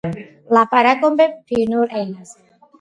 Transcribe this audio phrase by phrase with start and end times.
[0.57, 2.45] ლაპარაკობენ ფინურ ენაზე.